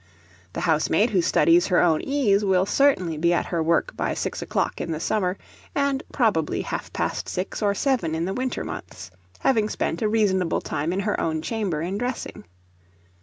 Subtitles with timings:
[0.53, 4.41] The housemaid who studies her own ease will certainly be at her work by six
[4.41, 5.37] o'clock in the summer,
[5.75, 9.11] and, probably, half past six or seven in the winter months,
[9.41, 12.45] having spent a reasonable time in her own chamber in dressing.